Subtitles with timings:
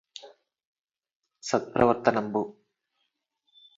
[1.43, 2.41] సత్ప్రవర్తనంబు